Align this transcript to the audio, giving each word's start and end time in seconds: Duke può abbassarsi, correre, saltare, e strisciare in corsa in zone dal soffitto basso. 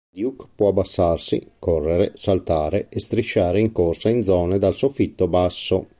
Duke 0.11 0.47
può 0.55 0.69
abbassarsi, 0.69 1.47
correre, 1.59 2.13
saltare, 2.15 2.87
e 2.89 2.97
strisciare 2.99 3.59
in 3.59 3.71
corsa 3.71 4.09
in 4.09 4.23
zone 4.23 4.57
dal 4.57 4.73
soffitto 4.73 5.27
basso. 5.27 5.89